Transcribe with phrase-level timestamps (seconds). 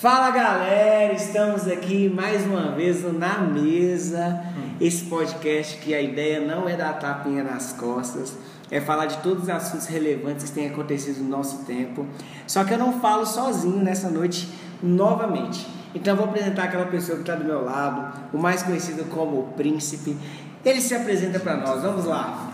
[0.00, 4.44] Fala galera, estamos aqui mais uma vez no Na Mesa,
[4.80, 8.38] esse podcast que a ideia não é dar tapinha nas costas,
[8.70, 12.06] é falar de todos os assuntos relevantes que têm acontecido no nosso tempo.
[12.46, 14.48] Só que eu não falo sozinho nessa noite
[14.80, 15.66] novamente.
[15.92, 19.52] Então vou apresentar aquela pessoa que está do meu lado, o mais conhecido como o
[19.56, 20.16] Príncipe.
[20.64, 22.52] Ele se apresenta para nós, vamos lá.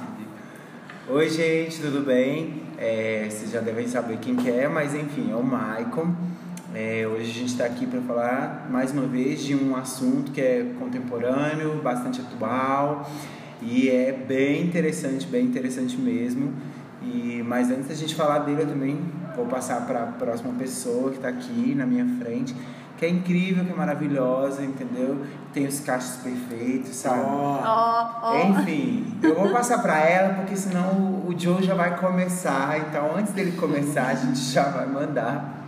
[1.10, 2.62] Oi gente, tudo bem?
[2.78, 6.14] É, vocês já devem saber quem que é, mas enfim, é o Maicon.
[6.74, 10.40] É, hoje a gente está aqui para falar mais uma vez de um assunto que
[10.40, 13.08] é contemporâneo, bastante atual
[13.62, 16.52] e é bem interessante, bem interessante mesmo.
[17.00, 18.98] E, mas antes da gente falar dele, eu também
[19.36, 22.56] vou passar para a próxima pessoa que está aqui na minha frente,
[22.98, 25.24] que é incrível, que é maravilhosa, entendeu?
[25.52, 27.20] Tem os cachos perfeitos, sabe?
[27.24, 28.48] Ó, ó.
[28.48, 32.80] Enfim, eu vou passar para ela porque senão o Joe já vai começar.
[32.80, 35.63] Então, antes dele começar, a gente já vai mandar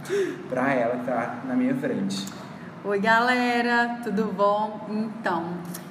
[0.48, 2.26] para ela que tá na minha frente.
[2.84, 4.86] Oi, galera, tudo bom?
[4.88, 5.44] Então,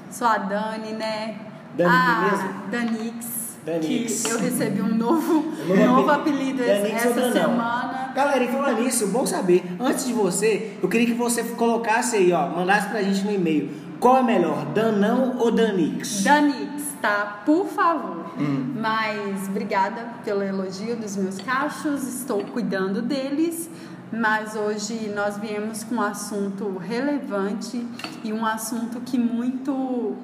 [0.10, 1.36] sou a Dani, né?
[1.76, 2.50] Dani a mesmo?
[2.72, 3.58] Danix.
[3.66, 4.24] Danix.
[4.24, 5.34] Que eu recebi um novo,
[5.68, 6.64] Novo novo apelido.
[6.64, 8.12] Danix essa semana.
[8.16, 12.32] Galera, e falando nisso, bom saber, antes de você, eu queria que você colocasse aí,
[12.32, 13.70] ó, mandasse pra gente no e-mail.
[14.00, 16.24] Qual é melhor, Danão ou Danix?
[16.24, 17.42] Danix, tá?
[17.46, 18.26] Por favor.
[18.40, 18.74] Hum.
[18.78, 23.70] Mas obrigada pelo elogio dos meus cachos, estou cuidando deles.
[24.12, 27.86] Mas hoje nós viemos com um assunto relevante
[28.24, 30.16] e um assunto que muito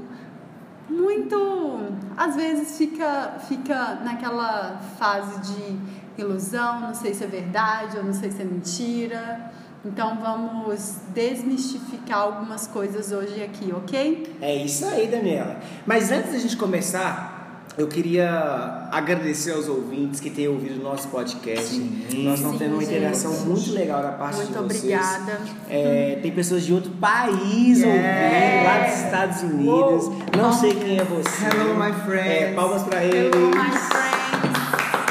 [0.90, 1.80] muito
[2.18, 8.14] às vezes fica fica naquela fase de ilusão, não sei se é verdade ou não
[8.14, 9.52] sei se é mentira.
[9.84, 14.38] Então vamos desmistificar algumas coisas hoje aqui, ok?
[14.40, 15.60] É isso aí, Daniela.
[15.88, 17.41] Mas antes da gente começar,
[17.78, 21.68] eu queria agradecer aos ouvintes que têm ouvido o nosso podcast.
[21.68, 22.26] Sim.
[22.26, 22.96] Nós estamos tendo uma gente.
[22.96, 24.80] interação muito legal da parte Muito de vocês.
[24.84, 25.40] obrigada.
[25.70, 27.86] É, tem pessoas de outro país Yes.
[27.88, 30.10] ouvindo, lá dos Estados Unidos.
[30.38, 31.46] Não sei quem é você.
[31.46, 32.28] Hello, my friends.
[32.44, 33.34] É, palmas pra eles.
[33.34, 34.22] Hello, my friends.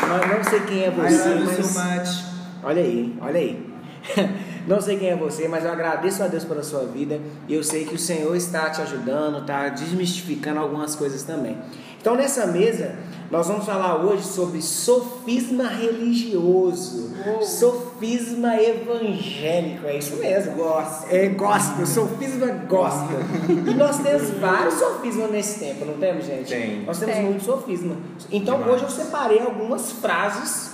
[0.08, 1.66] Não, não sei quem é I você, love you mas...
[1.66, 2.24] so much.
[2.62, 3.70] Olha aí, olha aí.
[4.66, 7.18] Não sei quem é você, mas eu agradeço a Deus pela sua vida.
[7.48, 11.56] E eu sei que o Senhor está te ajudando, está desmistificando algumas coisas também.
[12.00, 12.94] Então, nessa mesa,
[13.30, 19.86] nós vamos falar hoje sobre sofisma religioso, sofisma evangélico.
[19.86, 20.52] É isso mesmo.
[20.56, 21.08] Gospel.
[21.16, 23.18] É gospel, sofisma gospel.
[23.66, 26.48] e nós temos vários sofismas nesse tempo, não temos, gente?
[26.48, 26.82] Tem.
[26.84, 27.24] Nós temos Tem.
[27.24, 27.94] muito sofisma.
[28.32, 28.74] Então, Demais.
[28.74, 30.70] hoje eu separei algumas frases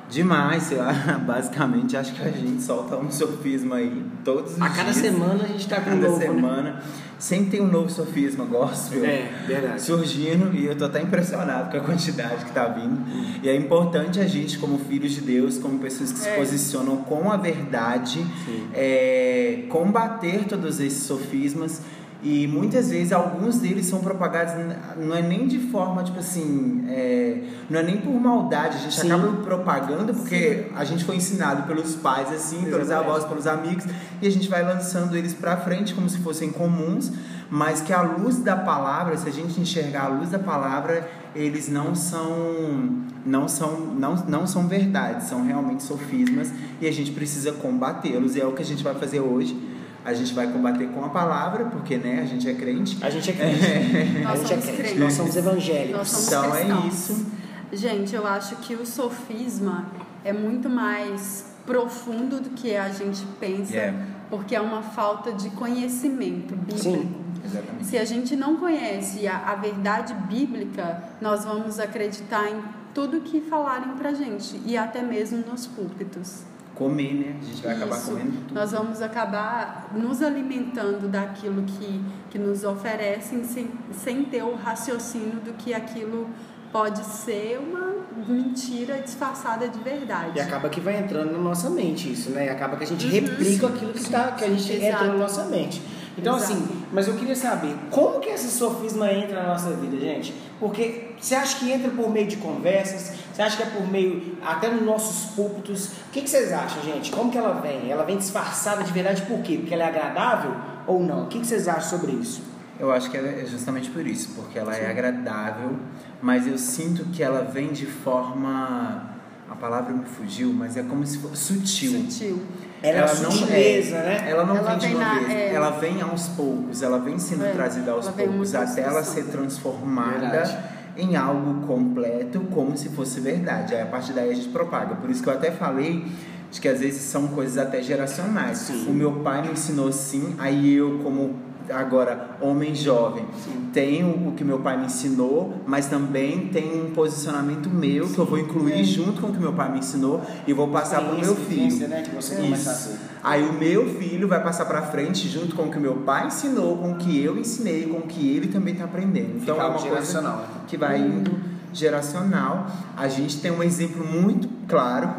[0.10, 0.94] Demais, sei lá.
[1.26, 4.98] Basicamente, acho que a gente solta um sofisma aí todos os A cada dias.
[4.98, 6.20] semana a gente tá com um novo,
[6.62, 6.80] né?
[7.18, 9.06] Sempre tem um novo sofisma, gospel.
[9.06, 9.82] É, verdade.
[9.82, 13.02] Surgindo e eu tô até impressionado com a quantidade que tá vindo.
[13.42, 16.36] E é importante a gente, como filhos de Deus, como pessoas que se É.
[16.36, 18.26] posicionam com a verdade,
[18.74, 21.82] é, combater todos esses sofismas.
[22.28, 24.56] E muitas vezes alguns deles são propagados,
[24.98, 27.38] não é nem de forma, tipo assim, é,
[27.70, 29.12] não é nem por maldade, a gente Sim.
[29.12, 33.10] acaba propagando porque a gente foi ensinado pelos pais, assim, pelos Exatamente.
[33.12, 33.86] avós, pelos amigos,
[34.20, 37.12] e a gente vai lançando eles pra frente como se fossem comuns,
[37.48, 41.70] mas que a luz da palavra, se a gente enxergar a luz da palavra, eles
[41.70, 46.52] não são não são não, não são verdades, são realmente sofismas
[46.82, 49.75] e a gente precisa combatê-los e é o que a gente vai fazer hoje.
[50.06, 52.98] A gente vai combater com a palavra, porque né, a gente é crente.
[53.02, 54.20] A gente é crente.
[54.24, 54.78] Nós a gente é somos crente.
[54.78, 55.00] crentes.
[55.00, 55.98] Nós somos evangélicos.
[55.98, 56.94] Nós somos Então é cristãos.
[56.94, 57.26] isso.
[57.74, 59.86] Gente, eu acho que o sofisma
[60.24, 63.74] é muito mais profundo do que a gente pensa.
[63.74, 63.98] Yeah.
[64.30, 66.80] porque é uma falta de conhecimento bíblico.
[66.80, 67.16] Sim.
[67.44, 67.86] Exatamente.
[67.86, 72.60] Se a gente não conhece a, a verdade bíblica, nós vamos acreditar em
[72.94, 76.44] tudo que falarem pra gente e até mesmo nos púlpitos.
[76.76, 77.36] Comer, né?
[77.42, 78.12] A gente vai acabar Isso.
[78.12, 78.54] comendo tudo.
[78.54, 85.40] Nós vamos acabar nos alimentando daquilo que, que nos oferecem sem, sem ter o raciocínio
[85.40, 86.30] do que aquilo
[86.72, 87.96] pode ser uma
[88.28, 90.38] mentira disfarçada de verdade.
[90.38, 92.48] E acaba que vai entrando na nossa mente isso, né?
[92.48, 95.04] E acaba que a gente replica aquilo que, tá, que a gente Exato.
[95.04, 95.82] entra na nossa mente.
[96.18, 96.54] Então, Exato.
[96.54, 100.34] assim, mas eu queria saber, como que esse sofisma entra na nossa vida, gente?
[100.60, 103.12] Porque você acha que entra por meio de conversas?
[103.34, 105.88] Você acha que é por meio, até nos nossos púlpitos?
[105.88, 107.12] O que, que vocês acham, gente?
[107.12, 107.92] Como que ela vem?
[107.92, 109.58] Ela vem disfarçada de verdade por quê?
[109.58, 110.56] Porque ela é agradável
[110.88, 111.24] ou não?
[111.24, 112.42] O que, que vocês acham sobre isso?
[112.80, 115.78] Eu acho que é justamente por isso, porque ela é agradável,
[116.22, 119.16] mas eu sinto que ela vem de forma.
[119.50, 122.02] A palavra me fugiu, mas é como se fosse sutil.
[122.02, 122.42] Sutil.
[122.90, 124.26] Ela, uma não é- né?
[124.30, 125.54] Ela não Ela vem de vem uma na- vez, é.
[125.54, 129.26] ela vem aos poucos, ela vem sendo É, trazida aos ela poucos até ela ser
[129.26, 130.58] transformada Verdade.
[130.98, 133.76] em algo completo, como se fosse verdade.
[133.76, 134.96] Aí a partir daí a gente propaga.
[134.96, 136.06] Por isso que eu até falei
[136.52, 138.60] de que às vezes são coisas até geracionais.
[138.60, 138.86] Sim.
[138.88, 141.36] O meu pai me ensinou assim, aí eu como
[141.72, 143.26] agora homem jovem
[143.74, 148.26] tenho o que meu pai me ensinou, mas também tenho um posicionamento meu que eu
[148.26, 148.84] vou incluir É.
[148.84, 151.88] junto com o que meu pai me ensinou e vou passar para o meu filho.
[151.88, 152.04] né?
[152.04, 152.98] Que você Isso.
[153.24, 156.78] Aí o meu filho vai passar pra frente junto com o que meu pai ensinou,
[156.78, 159.38] com o que eu ensinei, com o que ele também tá aprendendo.
[159.42, 160.38] Então Fica é uma coisa né?
[160.68, 161.32] que vai indo
[161.74, 162.68] geracional.
[162.96, 165.10] A gente tem um exemplo muito claro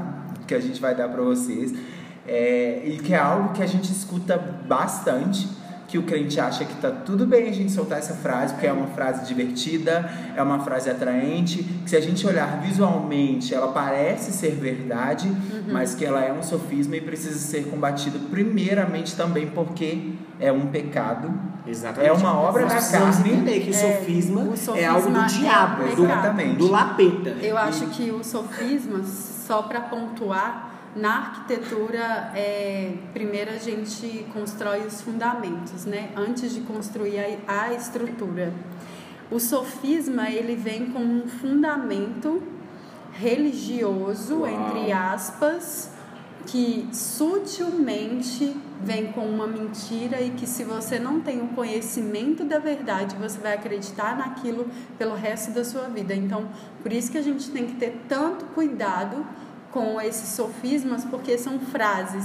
[0.47, 1.75] que a gente vai dar pra vocês
[2.27, 5.49] é, e que é algo que a gente escuta bastante.
[5.97, 8.73] Que o crente acha que tá tudo bem a gente soltar essa frase, porque é
[8.73, 10.05] uma frase divertida,
[10.37, 15.27] é uma frase atraente, que se a gente olhar visualmente, ela parece ser verdade,
[15.73, 20.67] mas que ela é um sofisma e precisa ser combatido primeiramente também porque é um
[20.67, 21.33] pecado.
[21.67, 22.11] Exatamente.
[22.11, 23.31] É uma obra Nós da carne.
[23.33, 26.57] entender que o É, sofisma, o é sofisma algo do é diabo, do, Exatamente.
[26.59, 27.31] do lapeta.
[27.41, 30.66] Eu acho que o sofisma, só para pontuar,
[30.97, 36.11] na arquitetura, é, primeiro a gente constrói os fundamentos, né?
[36.17, 38.53] Antes de construir a, a estrutura.
[39.31, 42.43] O sofisma, ele vem com um fundamento
[43.13, 44.49] religioso, Uau.
[44.49, 45.91] entre aspas,
[46.47, 52.59] que sutilmente vem com uma mentira e que se você não tem o conhecimento da
[52.59, 54.67] verdade, você vai acreditar naquilo
[54.97, 56.15] pelo resto da sua vida.
[56.15, 56.49] Então,
[56.83, 59.27] por isso que a gente tem que ter tanto cuidado
[59.77, 62.25] com esses sofismas, porque são frases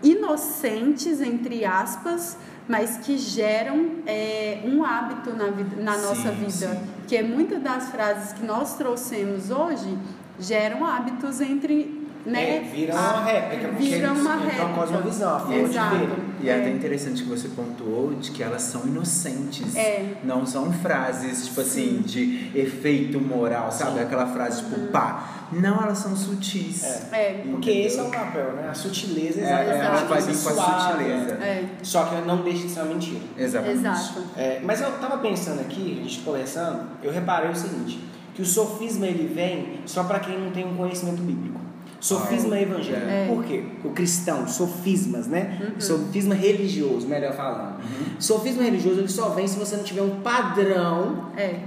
[0.00, 2.36] inocentes, entre aspas,
[2.68, 6.50] mas que geram é, um hábito na, vida, na Sim, nossa vida.
[6.52, 6.80] sim.
[7.08, 9.98] Que muitas das frases que nós trouxemos hoje
[10.38, 12.05] geram hábitos entre.
[12.26, 14.64] Né, É, viram a- uma réplica, porque eles uma entram réplica.
[14.66, 15.96] com a cosmovisão, a forma de Exato.
[15.96, 16.08] ver.
[16.42, 16.72] E é até É.
[16.72, 19.76] interessante que você pontuou de que elas são inocentes.
[19.76, 20.14] É.
[20.24, 23.92] Não são frases, tipo assim, de efeito moral, sabe?
[23.98, 24.00] Sim.
[24.00, 25.48] Aquela frase tipo, pá.
[25.52, 26.82] Não, elas são sutis.
[26.82, 26.88] É.
[27.12, 27.86] É, Porque Entendeu?
[27.86, 28.68] esse é o papel, né?
[28.68, 29.70] A sutileza É, exatamente.
[29.70, 31.34] é, ela vai vir com a sutileza.
[31.34, 33.20] é, Só que não deixa de ser uma mentira.
[33.38, 33.78] Exatamente.
[33.78, 34.24] exato.
[34.36, 38.00] É, mas eu tava pensando aqui, a gente conversando, eu reparei o seguinte,
[38.34, 41.60] que o sofisma ele vem só para quem não tem um conhecimento bíblico.
[42.00, 43.08] Sofisma evangélico.
[43.08, 43.26] É.
[43.26, 43.64] Por quê?
[43.84, 45.58] O cristão, sofismas, né?
[45.60, 45.80] Uhum.
[45.80, 47.80] Sofisma religioso, melhor falando.
[48.18, 51.60] Sofisma religioso ele só vem se você não tiver um padrão É,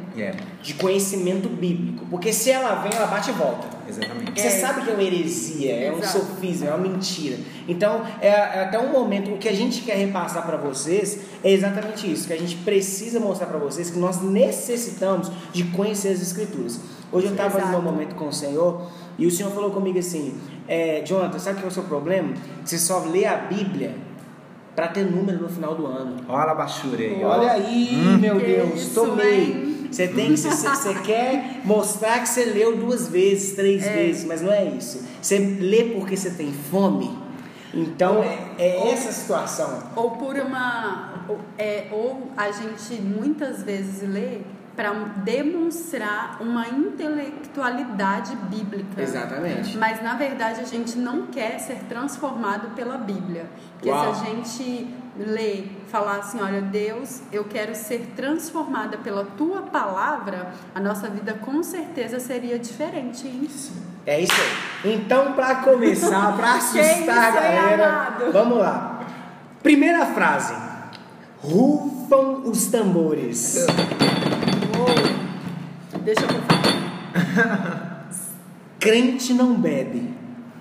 [0.62, 2.06] de conhecimento bíblico.
[2.10, 3.79] Porque se ela vem, ela bate e volta.
[3.90, 4.40] Exatamente.
[4.40, 4.52] Você É.
[4.52, 6.20] sabe que é uma heresia, é um Exato.
[6.20, 7.38] sofisma, é uma mentira.
[7.68, 11.52] Então, é, é até um momento, o que a gente quer repassar para vocês é
[11.52, 16.22] exatamente isso, que a gente precisa mostrar para vocês que nós necessitamos de conhecer as
[16.22, 16.80] escrituras.
[17.12, 18.84] Hoje eu estava meu momento com o Senhor
[19.18, 20.36] e o Senhor falou comigo assim,
[20.68, 22.34] é, Jonathan, sabe qual é o seu problema?
[22.64, 23.96] Você só lê a Bíblia
[24.76, 26.18] para ter número no final do ano.
[26.28, 27.24] Olha a baixura aí.
[27.24, 29.40] Olha aí, meu Que Deus, isso, tomei.
[29.44, 29.88] hein?
[29.92, 33.92] Você tem que você, quer mostrar que você leu duas vezes, três É.
[33.94, 35.04] vezes, mas não é isso.
[35.20, 37.18] Você lê porque você tem fome.
[37.74, 39.84] Então é, é essa a situação.
[39.96, 41.26] Ou por uma.
[41.28, 44.40] Ou, é, ou a gente muitas vezes lê
[44.80, 49.02] para demonstrar uma intelectualidade bíblica.
[49.02, 49.78] Exatamente.
[49.78, 53.46] Mas na verdade a gente não quer ser transformado pela Bíblia.
[53.74, 54.16] Porque Uau.
[54.16, 60.54] se a gente lê, falar assim, olha, Deus, eu quero ser transformada pela tua palavra,
[60.74, 63.28] a nossa vida com certeza seria diferente.
[63.28, 63.50] hein?
[64.06, 64.94] É isso aí.
[64.94, 68.32] Então, para começar, para assustar a galera, amado?
[68.32, 69.02] vamos lá.
[69.62, 70.54] Primeira frase:
[71.44, 73.68] Rufam os tambores.
[76.04, 78.08] Deixa eu falar.
[78.80, 80.14] Crente não bebe,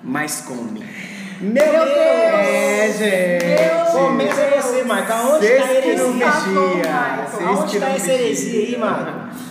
[0.02, 0.85] mas come.
[1.40, 1.94] Meu Deus!
[1.94, 3.92] É, gente.
[3.92, 5.12] Começa você, Marco.
[5.12, 7.47] Aonde Vocês está a heresia?
[7.47, 8.76] Aonde que está essa heresia aí.
[8.76, 9.48] Marco?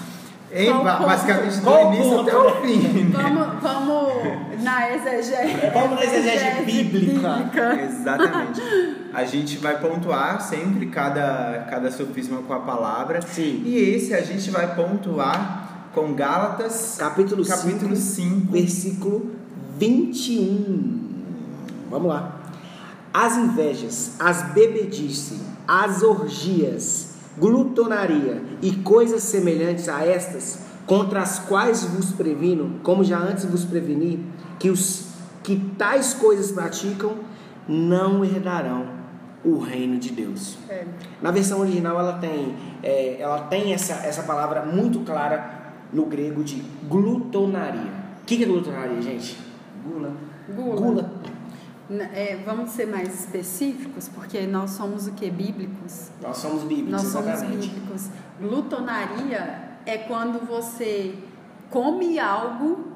[0.65, 1.07] Ba- ponto?
[1.07, 2.77] basicamente do início até o fim.
[3.05, 3.09] né?
[3.11, 5.31] Vamos, vamos na exegese.
[5.73, 7.79] Vamos na exegese bíblica.
[7.83, 8.61] Exatamente.
[9.13, 13.21] A gente vai pontuar sempre cada, cada sofisma com a palavra.
[13.21, 13.61] Sim.
[13.65, 18.51] E esse a gente vai pontuar com Gálatas, Capítulo, capítulo 5, 5.
[18.51, 19.31] versículo
[19.79, 21.07] 21.
[21.89, 22.33] Vamos lá.
[23.13, 27.06] As invejas, as bebedices, as orgias,
[27.37, 33.65] glutonaria e coisas semelhantes a estas, contra as quais vos previno, como já antes vos
[33.65, 34.25] preveni,
[34.59, 35.07] que os
[35.43, 37.15] que tais coisas praticam
[37.67, 38.97] não herdarão
[39.45, 40.57] o reino de Deus.
[40.67, 40.85] É.
[41.21, 46.43] Na versão original ela tem, é, ela tem essa, essa palavra muito clara no grego
[46.43, 47.91] de glutonaria.
[48.21, 49.37] O que, que é glutonaria, gente?
[49.85, 50.11] Gula.
[50.53, 50.75] Gula.
[50.75, 51.11] Gula.
[51.89, 55.29] É, vamos ser mais específicos, porque nós somos o que?
[55.31, 56.07] Bíblicos.
[56.21, 57.69] Nós somos bíblicos, Nós somos exatamente.
[57.69, 58.03] bíblicos.
[58.41, 61.15] Glutonaria é quando você
[61.69, 62.87] come algo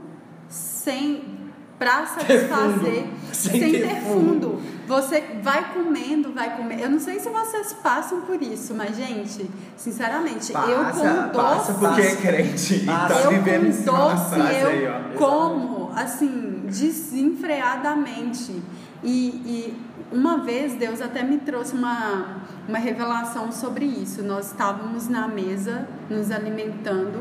[0.49, 1.39] sem
[1.79, 4.51] para satisfazer, Sem sem, ter fundo.
[4.59, 4.61] fundo.
[4.87, 6.81] Você vai comendo, vai comendo.
[6.83, 11.73] Eu não sei se vocês passam por isso, mas gente, sinceramente, eu Passa, como passa
[11.73, 11.79] doce.
[11.87, 13.13] porque é crente e Passa.
[13.15, 15.17] tá eu vivendo em como cima da doce, eu aí, ó.
[15.17, 18.61] como assim desenfreadamente.
[19.03, 19.81] E, e
[20.11, 24.21] uma vez Deus até me trouxe uma, uma revelação sobre isso.
[24.21, 27.19] Nós estávamos na mesa, nos alimentando.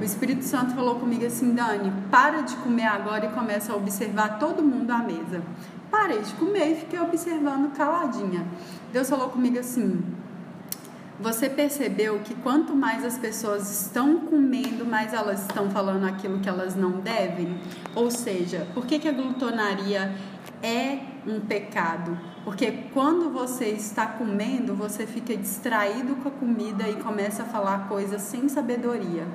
[0.00, 4.38] O Espírito Santo falou comigo assim: Dani, para de comer agora e começa a observar
[4.38, 5.42] todo mundo à mesa.
[5.90, 8.46] Parei de comer e fiquei observando caladinha.
[8.92, 10.02] Deus falou comigo assim:
[11.20, 16.48] você percebeu que quanto mais as pessoas estão comendo, mais elas estão falando aquilo que
[16.48, 17.60] elas não devem?
[17.94, 20.14] Ou seja, por que, que a glutonaria
[20.62, 22.18] é um pecado?
[22.44, 27.88] Porque quando você está comendo, você fica distraído com a comida e começa a falar
[27.88, 29.26] coisas sem sabedoria.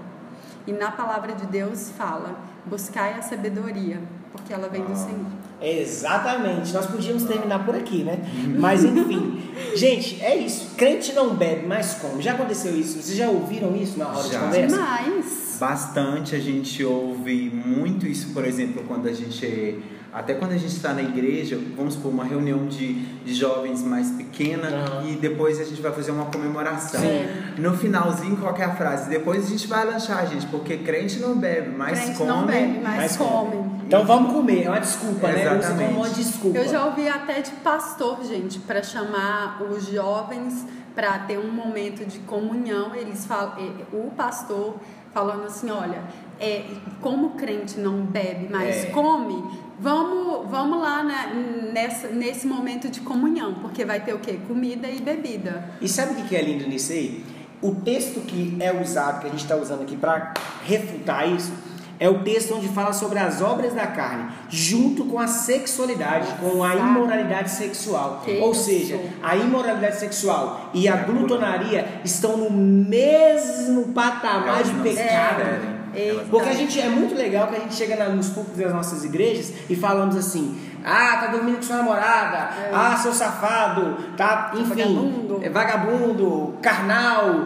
[0.68, 4.02] E na palavra de Deus fala: buscai a sabedoria,
[4.32, 5.26] porque ela vem do Senhor.
[5.62, 6.74] Exatamente.
[6.74, 8.20] Nós podíamos terminar por aqui, né?
[8.60, 9.42] Mas enfim.
[9.76, 10.76] Gente, é isso.
[10.76, 12.22] Crente não bebe, mas come.
[12.22, 13.02] Já aconteceu isso?
[13.02, 14.42] Vocês já ouviram isso na roda de Já.
[14.42, 14.76] conversa?
[14.76, 15.58] Demais.
[15.60, 19.80] Bastante a gente ouve muito isso, por exemplo, quando a gente.
[20.16, 24.12] Até quando a gente está na igreja, vamos supor, uma reunião de, de jovens mais
[24.12, 25.10] pequena Aham.
[25.10, 27.02] e depois a gente vai fazer uma comemoração.
[27.02, 27.28] Sim.
[27.58, 29.10] No finalzinho, qual que é a frase?
[29.10, 32.30] Depois a gente vai lanchar, gente, porque crente não bebe, mas Crente come.
[32.30, 33.58] não bebe, mas, mas come.
[33.86, 34.64] Então vamos comer.
[34.64, 35.48] É uma desculpa, né?
[35.48, 35.88] Usa Exatamente.
[35.94, 36.58] como uma desculpa.
[36.60, 42.06] Eu já ouvi até de pastor, gente, para chamar os jovens para ter um momento
[42.06, 42.96] de comunhão.
[42.96, 43.54] Eles falam,
[43.92, 44.76] o pastor
[45.14, 46.02] falando assim, olha,
[46.40, 46.64] é,
[47.02, 48.86] como crente não bebe, mas É.
[48.88, 49.44] come,
[49.80, 54.40] vamos, vamos lá né, nessa, nesse momento de comunhão, porque vai ter o quê?
[54.48, 55.70] Comida e bebida.
[55.82, 57.24] E sabe o que é lindo nisso aí?
[57.62, 61.52] O texto que é usado, que a gente está usando aqui para refutar isso,
[61.98, 66.62] é o texto onde fala sobre as obras da carne, junto com a sexualidade, com
[66.62, 68.22] a imoralidade sexual.
[68.26, 68.66] Que Ou isso.
[68.66, 75.62] seja, a imoralidade sexual e a glutonaria estão no mesmo patamar Elas de não pecado.
[75.62, 78.60] se Elas- Porque a gente é muito legal que a gente chega na- nos púlpitos
[78.60, 83.98] das nossas igrejas e falamos assim: ah, tá dormindo com sua namorada, ah, seu safado,
[84.18, 85.40] tá, enfim, Vagabundo.
[85.44, 87.46] é vagabundo, carnal.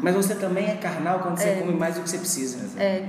[0.00, 1.54] Mas você também é carnal quando você É.
[1.56, 2.58] come mais do que você precisa.
[2.80, 3.04] É,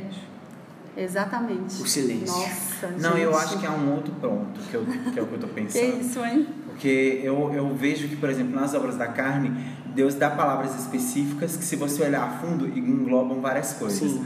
[0.97, 1.81] exatamente.
[1.81, 2.27] O silêncio.
[2.35, 3.43] Nossa, Não, eu gente.
[3.43, 5.53] acho que é um outro ponto que, eu, que é o que eu tô Que
[5.53, 6.01] pensando.
[6.01, 6.47] isso, hein?
[6.65, 9.51] Porque eu, eu vejo que, por exemplo, nas obras da carne,
[9.93, 13.99] Deus dá palavras específicas que, se você olhar a fundo, englobam várias coisas.
[13.99, 14.25] Sim.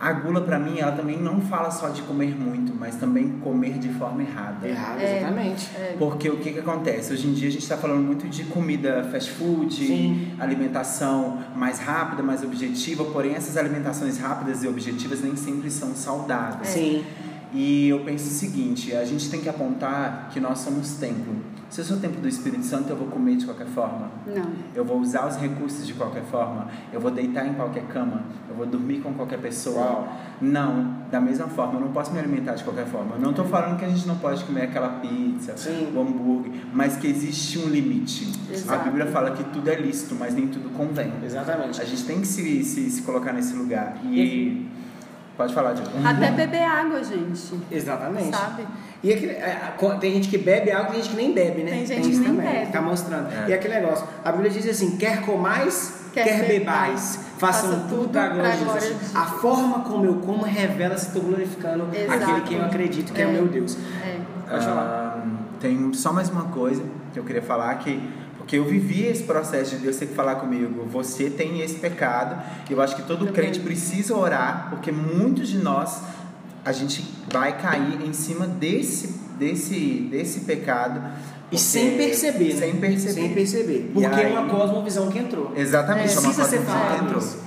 [0.00, 3.78] A gula, pra mim, ela também não fala só de comer muito, mas também comer
[3.78, 4.66] de forma errada.
[4.68, 5.18] Errado, É.
[5.18, 5.70] exatamente.
[5.98, 7.12] Porque o que, que acontece?
[7.12, 10.32] Hoje em dia a gente está falando muito de comida fast food, Sim.
[10.38, 16.68] alimentação mais rápida, mais objetiva, porém essas alimentações rápidas e objetivas nem sempre são saudáveis.
[16.68, 17.04] Sim.
[17.52, 21.36] E eu penso o seguinte, a gente tem que apontar que nós somos templo.
[21.74, 24.08] Se eu sou templo do Espírito Santo, eu vou comer de qualquer forma.
[24.24, 24.46] Não.
[24.72, 26.68] Eu vou usar os recursos de qualquer forma.
[26.92, 28.22] Eu vou deitar em qualquer cama.
[28.48, 30.06] Eu vou dormir com qualquer pessoa.
[30.40, 33.16] Não, da mesma forma, eu não posso me alimentar de qualquer forma.
[33.16, 35.92] Eu não estou falando que a gente não pode comer aquela pizza, Sim.
[35.92, 38.32] o hambúrguer, mas que existe um limite.
[38.48, 38.80] Exato.
[38.80, 41.12] A Bíblia fala que tudo é lícito, mas nem tudo convém.
[41.24, 41.82] Exatamente.
[41.82, 43.96] A gente tem que se, se, se colocar nesse lugar.
[44.04, 44.68] E.
[45.36, 45.90] Pode falar, Diogo.
[46.06, 47.58] Até beber água, gente.
[47.68, 48.30] Exatamente.
[48.30, 48.64] Sabe?
[49.04, 51.72] E aquele, é, tem gente que bebe água tem gente que nem bebe, né?
[51.72, 52.72] Tem gente isso que nem também, bebe.
[52.72, 53.30] Tá mostrando.
[53.30, 53.50] É.
[53.50, 58.08] E aquele negócio, a Bíblia diz assim: quer comais, quer, Quer bebais, façam faça tudo
[58.08, 58.82] para a glória de Jesus.
[58.82, 59.14] Jesus.
[59.16, 62.24] A forma como eu como revela se estou glorificando Exato.
[62.24, 63.32] aquele que eu acredito que é, o É.
[63.32, 63.76] meu Deus.
[64.02, 64.20] É.
[64.48, 64.82] Pode falar.
[64.82, 65.26] Ah,
[65.60, 66.82] tem só mais uma coisa
[67.12, 68.00] que eu queria falar que
[68.38, 72.36] porque eu vivi esse processo de Deus ter que falar comigo, você tem esse pecado.
[72.68, 73.32] Eu acho que todo Também.
[73.32, 76.02] crente precisa orar, porque muitos de nós
[76.64, 82.60] a gente vai cair em cima desse desse desse pecado E porque- sem perceber, né?
[82.60, 83.12] sem perceber.
[83.14, 83.90] Sem perceber.
[83.92, 85.52] Porque é aí- uma cosmovisão que entrou.
[85.56, 86.58] Exatamente, É, é uma cosmovisão
[86.96, 87.18] que entrou.
[87.18, 87.38] isso.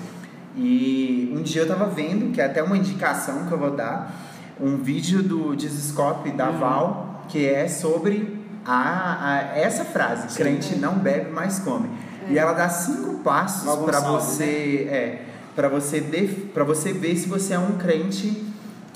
[0.55, 4.13] E um dia eu tava vendo, que é até uma indicação que eu vou dar,
[4.59, 6.57] um vídeo do Dizescope da Uhum.
[6.59, 10.37] Val, que é sobre a, a- essa frase, Sim.
[10.43, 11.87] crente não bebe, mas come.
[12.29, 15.21] E ela dá cinco passos para você, é,
[15.55, 18.43] para você def- você ver se você é um crente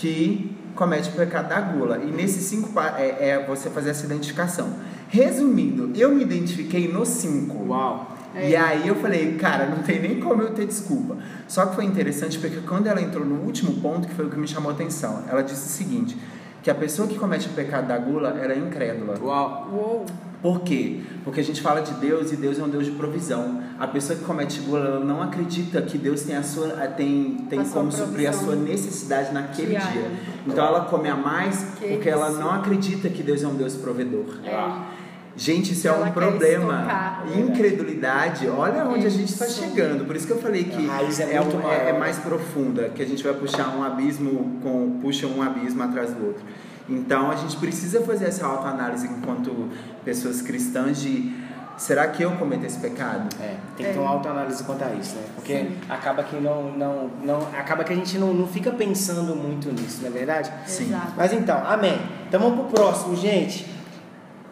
[0.02, 2.00] que comete o pecado da gula.
[2.00, 2.68] E nesses cinco
[2.98, 4.74] é, é você fazer essa identificação.
[5.08, 7.68] Resumindo, eu me identifiquei nos cinco.
[7.68, 8.18] Uau.
[8.34, 11.18] E aí eu falei, cara, não tem nem como eu ter desculpa.
[11.48, 14.40] Só que foi interessante porque quando ela entrou no último ponto, que foi o que
[14.40, 16.18] me chamou a atenção, ela disse o seguinte,
[16.64, 19.20] que a pessoa que comete o pecado da gula, ela é incrédula.
[19.22, 19.70] Uau.
[19.72, 20.06] Uou!
[20.42, 21.02] Por quê?
[21.24, 23.62] Porque a gente fala de Deus e Deus é um Deus de provisão.
[23.80, 27.60] A pessoa que comete gula, ela não acredita que Deus tem, a sua, tem, tem
[27.60, 29.92] A sua como suprir a sua necessidade naquele Diária.
[29.92, 30.12] dia.
[30.48, 32.40] Então ela come a mais Que porque ela isso.
[32.40, 34.26] não acredita que Deus é um Deus provedor.
[34.44, 35.02] É.
[35.38, 36.74] Gente, isso é Ela um quer problema.
[36.82, 37.24] estocar.
[37.38, 40.06] Incredulidade, olha onde a gente está chegando.
[40.06, 42.18] Por isso que eu falei que A raiz é é, muito um- é- é mais
[42.18, 46.44] profunda, que a gente vai puxar um abismo com puxa um abismo atrás do outro.
[46.90, 49.70] Então a gente precisa fazer essa autoanálise enquanto
[50.04, 51.34] pessoas cristãs de
[51.78, 53.28] será que eu cometo esse pecado?
[53.40, 53.94] É, tem que É.
[53.94, 55.24] ter uma autoanálise quanto a isso, né?
[55.36, 55.78] Porque Sim.
[55.90, 60.00] acaba que não, não, não, acaba que a gente não, não fica pensando muito nisso,
[60.02, 60.52] não é verdade?
[60.68, 60.88] Sim.
[60.90, 61.14] Exato.
[61.18, 62.00] Mas então, amém.
[62.28, 63.66] Então vamos pro próximo, gente.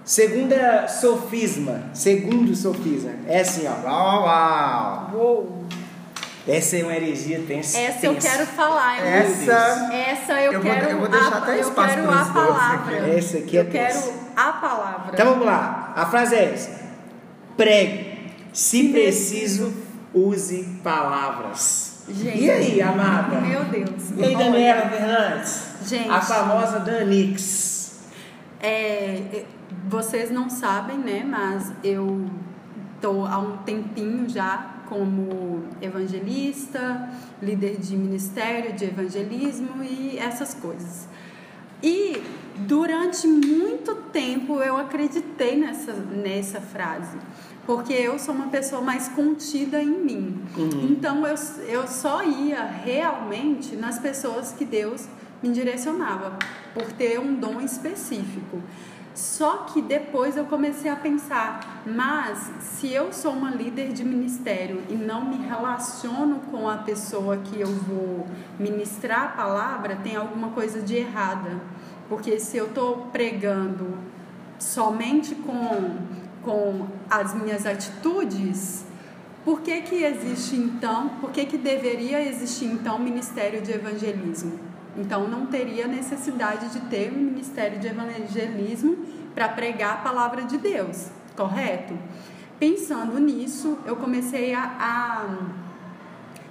[0.03, 3.85] Segunda sofisma, segundo sofisma, é assim, ó.
[3.87, 5.11] Uau, uau!
[5.13, 5.58] Uou!
[6.47, 7.77] Essa é uma heresia tensa.
[7.77, 9.03] Essa eu quero falar, hein?
[9.13, 10.89] Essa- Essa eu, Eu vou- quero.
[10.89, 12.97] eu vou deixar a, até eu espaço quero a palavra.
[12.97, 13.11] aqui.
[13.17, 14.13] Essa aqui é eu quero tensa.
[14.35, 15.11] a palavra.
[15.13, 15.93] Então vamos lá.
[15.95, 16.71] A frase é essa:
[17.55, 19.73] pregue, se preciso,
[20.13, 22.03] use palavras.
[22.09, 22.39] Gente.
[22.43, 23.39] E aí, amada?
[23.39, 24.09] Meu Deus.
[24.17, 25.63] E aí, Daniela Fernandes?
[25.85, 26.09] Gente.
[26.09, 27.99] A famosa Danix.
[28.61, 29.43] É,
[29.87, 31.23] vocês não sabem, né?
[31.23, 32.25] Mas eu
[32.95, 37.09] estou há um tempinho já como evangelista,
[37.41, 41.07] líder de ministério de evangelismo e essas coisas.
[41.81, 42.21] E
[42.57, 47.17] durante muito tempo eu acreditei nessa, nessa frase,
[47.65, 50.41] porque eu sou uma pessoa mais contida em mim.
[50.89, 51.35] Então eu,
[51.67, 55.07] eu só ia realmente nas pessoas que Deus
[55.41, 56.37] me direcionava,
[56.73, 58.61] por ter um dom específico.
[59.13, 64.81] Só que depois eu comecei a pensar, mas se eu sou uma líder de ministério
[64.89, 70.49] e não me relaciono com a pessoa que eu vou ministrar a palavra, tem alguma
[70.51, 71.59] coisa de errada.
[72.07, 73.97] Porque se eu estou pregando
[74.57, 75.97] somente com,
[76.43, 78.85] com as minhas atitudes,
[79.43, 84.68] por que, que existe então, por que, que deveria existir então ministério de evangelismo?
[84.97, 88.97] Então não teria necessidade de ter um ministério de evangelismo
[89.33, 91.97] para pregar a palavra de Deus, correto?
[92.59, 95.35] Pensando nisso, eu comecei a, a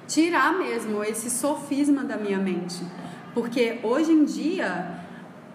[0.07, 2.83] tirar mesmo esse sofisma da minha mente.
[3.35, 5.01] Porque hoje em dia,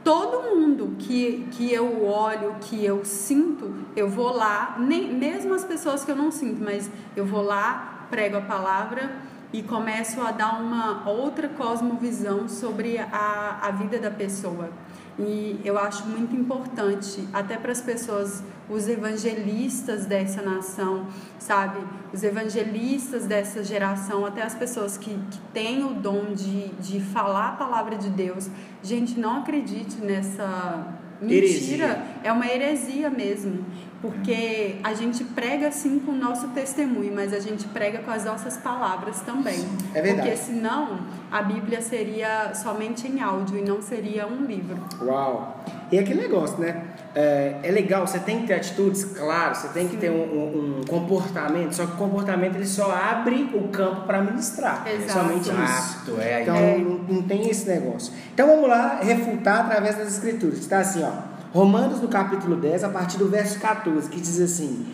[0.03, 5.63] todo mundo que, que eu olho, que eu sinto, eu vou lá, nem, mesmo as
[5.63, 10.31] pessoas que eu não sinto, mas eu vou lá, prego a palavra e começo a
[10.31, 14.71] dar uma outra cosmovisão sobre a, a vida da pessoa.
[15.17, 21.05] E eu acho muito importante, até para as pessoas, os evangelistas dessa nação,
[21.37, 21.77] sabe?
[22.11, 27.49] Os evangelistas dessa geração, até as pessoas que, que têm o dom de, de falar
[27.49, 28.49] a palavra de Deus.
[28.81, 31.45] Gente, não acredite nessa mentira.
[31.45, 32.03] Heresia.
[32.23, 33.63] É uma heresia mesmo.
[34.03, 38.25] Porque a gente prega assim com o nosso testemunho, mas a gente prega com as
[38.25, 39.65] nossas palavras também.
[39.93, 40.27] É verdade.
[40.29, 40.99] Porque senão
[41.31, 44.77] a Bíblia seria somente em áudio e não seria um livro.
[45.01, 45.63] Uau!
[45.89, 46.83] E aquele negócio, né?
[47.15, 50.79] É, é legal, você tem que ter atitudes, claro, você tem que ter um, um-
[50.79, 54.83] um comportamento, só que o comportamento ele só abre o campo para ministrar.
[54.85, 55.19] É Exato.
[55.27, 56.19] somente isso.
[56.19, 56.41] É.
[56.41, 56.77] Então É.
[56.77, 58.11] não, não tem esse negócio.
[58.33, 60.57] Então vamos lá refutar através das escrituras.
[60.59, 61.32] Está assim, ó.
[61.53, 64.85] Romanos no capítulo 10, a partir do verso 14, que diz assim: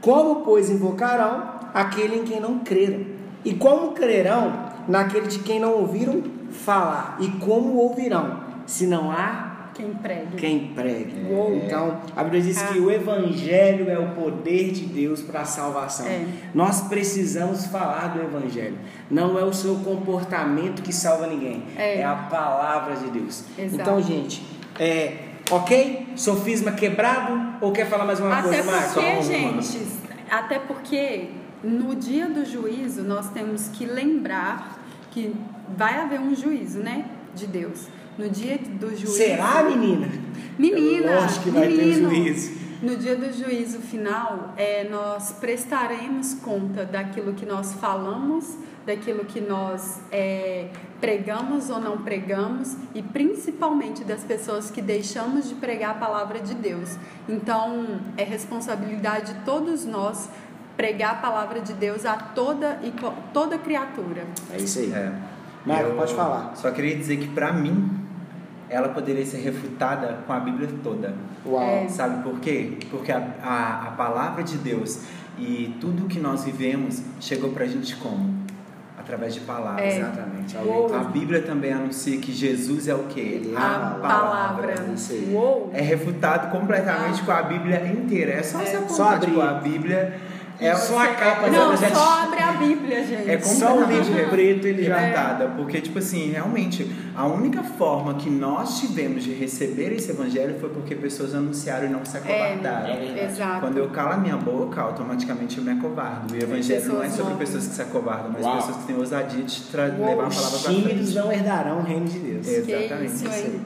[0.00, 3.04] Como, pois, invocarão aquele em quem não creram?
[3.44, 4.52] E como crerão
[4.86, 7.16] naquele de quem não ouviram falar?
[7.18, 10.36] E como ouvirão, se não há Quem prega.
[10.36, 11.32] quem pregue?
[11.32, 11.54] Uou.
[11.56, 12.82] Então, a Bíblia diz que Ah.
[12.82, 16.06] o Evangelho é o poder de Deus para a salvação.
[16.06, 16.26] É.
[16.54, 18.76] Nós precisamos falar do Evangelho.
[19.10, 22.00] Não é o seu comportamento que salva ninguém, É.
[22.00, 23.44] é, a palavra de Deus.
[23.58, 23.80] Exato.
[23.80, 24.44] Então, gente,
[24.78, 26.08] é, Ok?
[26.16, 27.56] Sofisma quebrado?
[27.60, 28.92] Ou quer falar mais uma Até coisa, Marcos?
[28.94, 29.62] porque, Só uma.
[29.62, 29.86] gente,
[30.30, 31.28] até porque
[31.62, 34.78] no dia do juízo nós temos que lembrar
[35.10, 35.34] que
[35.76, 37.04] vai haver um juízo, né?
[37.34, 37.86] De Deus.
[38.18, 39.12] No dia do juízo.
[39.16, 40.08] Será, menina?
[40.58, 42.62] Menina, Lógico que vai ter menino, juízo.
[42.82, 49.40] No dia do juízo final, é, nós prestaremos conta daquilo que nós falamos, daquilo que
[49.40, 50.66] nós é,
[51.02, 56.54] pregamos ou não pregamos e principalmente das pessoas que deixamos de pregar a palavra de
[56.54, 56.96] Deus.
[57.28, 60.30] Então, é responsabilidade de todos nós
[60.76, 62.94] pregar a palavra de Deus a toda e
[63.34, 64.24] toda criatura.
[64.52, 64.92] É isso aí.
[64.92, 65.12] É.
[65.66, 66.54] Marco, Eu pode falar.
[66.54, 67.98] Só queria dizer que pra mim
[68.68, 71.16] ela poderia ser refutada com a Bíblia toda.
[71.44, 71.60] Uau.
[71.62, 71.88] É.
[71.88, 72.78] Sabe por quê?
[72.92, 75.00] Porque a, a, a palavra de Deus
[75.36, 78.41] e tudo que nós vivemos chegou pra gente como?
[79.02, 79.84] Através de palavras.
[79.84, 79.98] É.
[79.98, 80.56] Exatamente.
[80.58, 80.94] Uou.
[80.94, 83.20] A Bíblia também anuncia que Jesus é o quê?
[83.20, 84.74] Ele é A palavra.
[84.94, 85.30] Isso aí.
[85.34, 85.70] Uou!
[85.74, 87.24] É refutado completamente Ah.
[87.24, 88.32] com a Bíblia inteira.
[88.32, 88.64] É só É.
[88.66, 90.14] você apontar, tipo, a Bíblia.
[90.66, 93.30] É Só a capa Não, só abre a Bíblia, gente.
[93.30, 97.62] É Só o completamente livro preto ele já refutada, porque tipo assim, realmente, a única
[97.62, 102.16] forma que nós tivemos de receber esse evangelho foi porque pessoas anunciaram e não se
[102.16, 102.94] acovardaram.
[102.94, 103.32] É verdade.
[103.32, 103.60] Exato.
[103.60, 106.34] Quando eu calo a minha boca, automaticamente eu me acovardo.
[106.34, 108.56] E o evangelho não é sobre pessoas que se acovardam, mas Uau.
[108.56, 111.14] pessoas que têm ousadia de levar a palavra Os pra tímidos frente.
[111.14, 112.48] não herdarão o reino de Deus.
[112.48, 112.60] É.
[112.62, 113.60] Que Exatamente, isso, aí.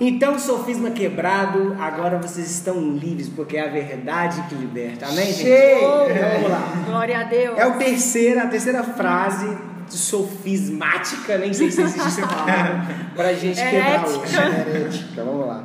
[0.00, 5.06] Então, sofisma quebrado, agora vocês estão livres, porque é a verdade que liberta.
[5.06, 5.48] Amém, gente?
[5.48, 6.10] Uou!
[6.10, 6.72] Então, vamos lá.
[6.86, 7.58] Glória a Deus.
[7.58, 9.56] É o terceira, a terceira frase
[9.88, 14.36] sofismática, nem sei se existe essa palavra, pra gente quebrar hoje.
[14.36, 15.64] Herética, vamos lá.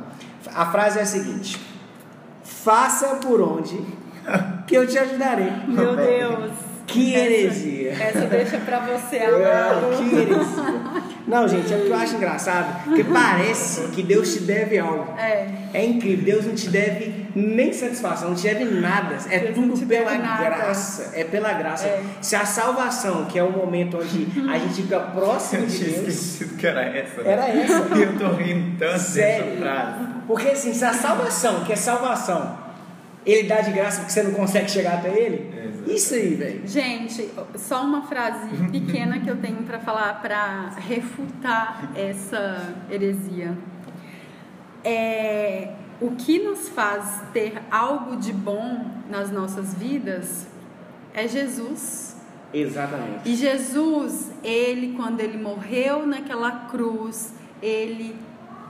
[0.54, 1.60] A frase é a seguinte:
[2.44, 3.80] Faça por onde
[4.66, 5.50] que eu te ajudarei.
[5.66, 6.52] Meu Deus.
[6.92, 7.92] Que Essa- heresia.
[7.92, 9.96] Essa, deixa pra você, É, amado.
[9.96, 10.80] que heresia.
[11.26, 15.14] Não, gente, é o que eu acho engraçado, porque parece que Deus te deve algo.
[15.18, 15.46] É.
[15.72, 19.16] É incrível, Deus não te deve nem satisfação, não te deve nada.
[19.30, 21.12] É Deus tudo pela graça.
[21.14, 21.86] É pela graça.
[21.86, 22.02] É.
[22.20, 25.90] Se a salvação, que é o momento onde a gente fica próximo Eu de tinha
[25.90, 27.20] Deus, esquecido que era essa.
[27.20, 27.74] era essa.
[27.96, 29.44] Eu tô rindo tanto Sério.
[29.44, 29.94] dessa frase.
[30.26, 32.58] Porque assim, se a salvação, que é salvação,
[33.24, 35.90] ele dá de graça porque você não consegue chegar até ele, Exato.
[35.90, 36.66] isso aí, velho.
[36.66, 43.56] Gente, só uma frase pequena que eu tenho pra falar pra refutar essa heresia.
[44.82, 50.46] É, o que nos faz ter algo de bom nas nossas vidas
[51.12, 52.16] é Jesus.
[52.52, 53.28] Exatamente.
[53.28, 58.16] E Jesus, ele quando ele morreu naquela cruz, ele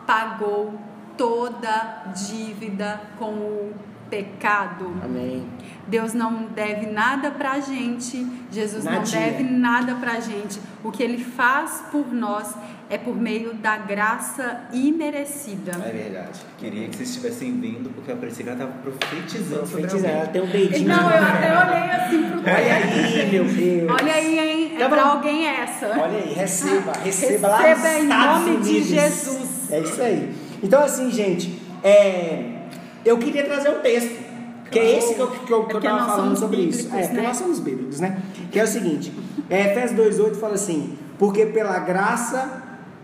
[0.06, 0.74] pagou
[1.16, 3.74] toda dívida com o
[4.10, 4.92] pecado.
[5.04, 5.46] Amém.
[5.86, 9.20] Deus não deve nada pra gente, Jesus Nadinha.
[9.20, 10.60] não deve nada pra gente.
[10.84, 12.54] O que ele faz por nós
[12.88, 15.72] é por meio da graça imerecida.
[15.84, 16.40] É verdade.
[16.58, 20.26] Queria que vocês estivessem vendo, porque eu parecia que ela tava profetizando sobre Profetiza, ela
[20.26, 20.88] tem um dedinho.
[20.88, 23.90] Não, de- eu até olhei assim pro Olha aí, meu Deus.
[24.00, 24.72] Olha aí, hein?
[24.74, 24.94] É Tá bom.
[24.94, 25.86] pra alguém essa.
[25.88, 28.88] Olha aí, receba, receba lá nos Receba em Estados nome de Unidos.
[28.88, 29.70] Jesus.
[29.70, 30.34] É isso aí.
[30.62, 32.59] Então, assim, gente, é,
[33.04, 34.30] eu queria trazer um texto.
[34.70, 36.84] Que é esse que eu, que eu, que eu porque tava falando sobre isso.
[36.84, 37.26] bíblicos, É, porque né?
[37.26, 38.22] nós somos bíblicos, né?
[38.52, 39.12] Que é o seguinte:
[39.48, 42.62] é, Efésios 2,8 fala assim: Porque pela graça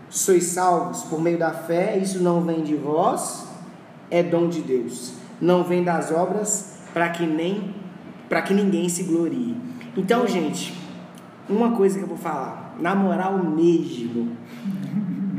[0.09, 3.45] sois salvos por meio da fé, isso não vem de vós,
[4.09, 5.13] é dom de Deus.
[5.41, 7.75] Não vem das obras para que nem
[8.29, 9.55] para que ninguém se glorie.
[9.95, 10.73] Então, gente,
[11.49, 14.36] uma coisa que eu vou falar, na moral mesmo.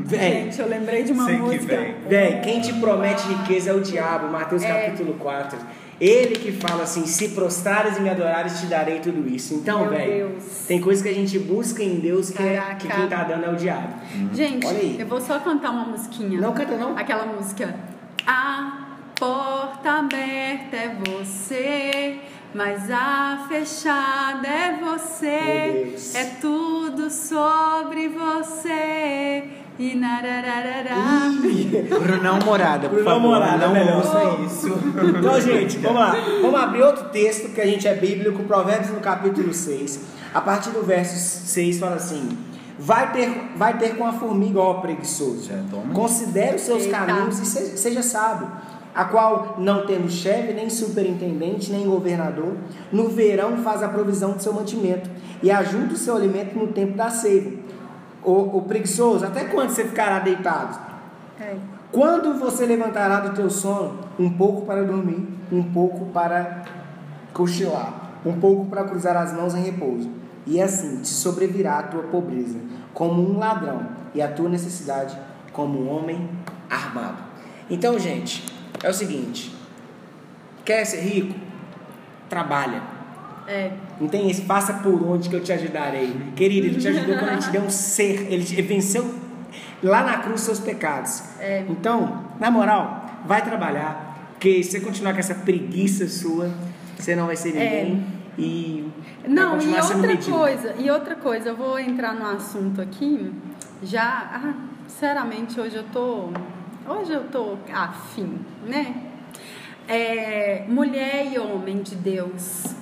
[0.08, 1.76] Véi, Gente, eu lembrei de uma Sei que música.
[1.76, 1.94] vem.
[2.08, 4.86] Véi, quem te promete riqueza é o diabo, Mateus É.
[4.86, 5.58] capítulo 4.
[6.00, 9.54] Ele que fala assim: se prostrares e me adorares, te darei tudo isso.
[9.54, 13.24] Então, velho, tem coisa que a gente busca em Deus que, é, que quem tá
[13.24, 13.94] dando é o diabo.
[14.32, 14.96] Gente, Olha aí.
[14.98, 16.40] eu vou só cantar uma musiquinha.
[16.40, 16.96] Não canta, não.
[16.96, 17.74] Aquela música.
[18.26, 18.86] A
[19.18, 22.18] porta aberta é você,
[22.54, 25.96] mas a fechada é você.
[26.14, 29.42] É tudo sobre você.
[29.78, 31.30] E narararará.
[32.00, 33.28] Brunão Morada, por Brunão favor.
[33.34, 33.96] Morada, não melhor.
[33.98, 34.78] ouça isso.
[35.16, 36.16] Então, gente, vamos lá.
[36.42, 40.00] Vamos abrir outro texto, que a gente é bíblico, Provérbios no capítulo 6.
[40.34, 41.16] A partir do verso
[41.48, 42.36] 6 fala assim:
[42.78, 45.50] Vai ter, vai ter com a formiga, ó preguiçoso.
[45.94, 46.98] Considere os seus Eita.
[46.98, 48.48] caminhos e seja, seja sábio.
[48.94, 52.56] A qual, não tendo chefe, nem superintendente, nem governador,
[52.90, 55.08] no verão faz a provisão do seu mantimento
[55.40, 57.52] e ajunta o seu alimento no tempo da seiva.
[58.28, 60.78] O, o preguiçoso, até quando você ficará deitado?
[61.40, 61.56] É.
[61.90, 66.62] Quando você levantará do teu sono, um pouco para dormir, um pouco para
[67.32, 67.94] cochilar,
[68.26, 70.10] um pouco para cruzar as mãos em repouso.
[70.46, 72.58] E assim te sobrevirá a tua pobreza,
[72.92, 75.18] como um ladrão, e a tua necessidade,
[75.50, 76.28] como um homem
[76.68, 77.22] armado.
[77.70, 78.44] Então, gente,
[78.82, 79.56] é o seguinte:
[80.66, 81.34] quer ser rico?
[82.28, 82.97] Trabalha.
[83.48, 83.72] É.
[83.98, 86.14] Não tem esse, passa por onde que eu te ajudarei.
[86.36, 89.14] Querido, ele te ajudou quando ele te deu um ser, ele, te, ele venceu
[89.82, 91.22] lá na cruz seus pecados.
[91.40, 91.64] É.
[91.66, 96.50] Então, na moral, vai trabalhar, porque se você continuar com essa preguiça sua,
[96.96, 97.84] você não vai ser É.
[97.84, 98.06] ninguém
[98.36, 103.32] e vai Não, e outra coisa, e outra coisa, eu vou entrar no assunto aqui.
[103.82, 104.54] Já, ah,
[104.86, 106.28] sinceramente, hoje eu tô,
[106.86, 108.94] hoje eu tô afim, né?
[109.88, 112.74] É, mulher e homem de Deus,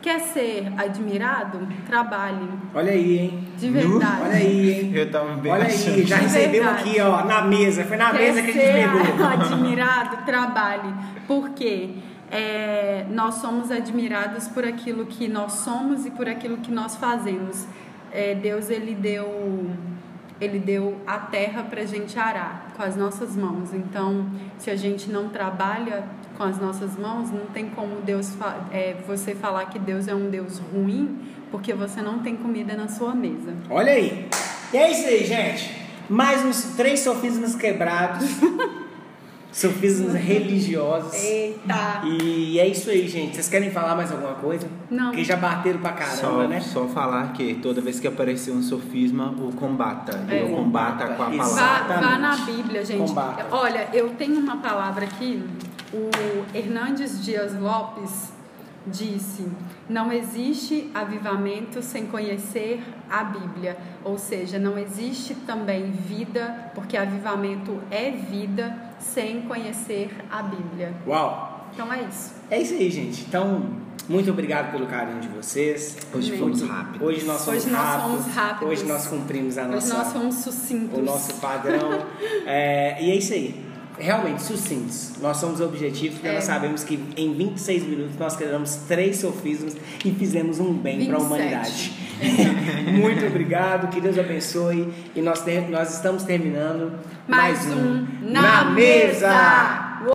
[0.00, 1.66] quer ser admirado?
[1.86, 3.48] Trabalhe, Olha aí, hein?
[3.56, 4.22] de verdade.
[4.22, 4.92] Olha aí, hein?
[4.94, 5.94] Eu tava bem Olha achando.
[5.94, 7.84] aí, já recebeu aqui, ó, na mesa.
[7.84, 9.26] Foi na Quer mesa que a gente ser pegou.
[9.26, 10.94] admirado, trabalhe.
[11.26, 11.90] Porque
[12.30, 17.66] é, nós somos admirados por aquilo que nós somos e por aquilo que nós fazemos.
[18.12, 19.70] É, Deus ele deu
[20.40, 23.74] ele deu a terra para a gente arar com as nossas mãos.
[23.74, 26.02] Então, se a gente não trabalha
[26.40, 30.14] com as nossas mãos, não tem como Deus fa- é, você falar que Deus é
[30.14, 31.18] um Deus ruim,
[31.50, 33.52] porque você não tem comida na sua mesa.
[33.68, 34.26] Olha aí.
[34.72, 35.70] E é isso aí, gente.
[36.08, 38.26] Mais uns três sofismas quebrados.
[39.52, 41.12] sofismas religiosos.
[41.12, 42.00] Eita!
[42.06, 43.34] E é isso aí, gente.
[43.34, 44.66] Vocês querem falar mais alguma coisa?
[44.90, 45.08] Não.
[45.10, 46.60] Porque já bateram pra caramba, Só, né?
[46.60, 50.24] só falar que toda vez que aparecer um sofisma, o combata.
[50.26, 50.42] É.
[50.44, 51.94] O combata com a palavra.
[51.94, 53.06] Vá, vá na Bíblia, gente.
[53.08, 53.46] Combata.
[53.50, 55.42] Olha, eu tenho uma palavra aqui.
[55.92, 56.08] O
[56.56, 58.30] Hernandes Dias Lopes
[58.86, 59.46] disse:
[59.88, 63.76] Não existe avivamento sem conhecer a Bíblia.
[64.04, 70.94] Ou seja, não existe também vida, porque avivamento é vida, sem conhecer a Bíblia.
[71.06, 71.68] Uau.
[71.74, 72.34] Então é isso.
[72.50, 73.22] É isso aí, gente.
[73.28, 73.70] Então,
[74.08, 75.98] muito obrigado pelo carinho de vocês.
[76.12, 76.40] Hoje Amém.
[76.40, 77.04] fomos rápido.
[77.04, 78.10] Hoje nós fomos, Hoje nós rápidos.
[78.10, 78.68] fomos rápidos.
[78.68, 80.98] Hoje nós cumprimos a Hoje nossa, nós somos sucintos.
[80.98, 81.90] o nosso padrão.
[82.46, 83.69] É, e é isso aí.
[84.00, 85.12] Realmente, sucintos.
[85.20, 86.34] Nós somos objetivos porque É.
[86.34, 91.16] nós sabemos que em 26 minutos nós quebramos três sofismas e fizemos um bem para
[91.16, 91.26] a 27.
[91.34, 91.92] humanidade.
[93.00, 94.92] Muito obrigado, que Deus abençoe.
[95.14, 96.92] E nós, ter- nós estamos terminando
[97.28, 99.86] Mais um Na Mesa.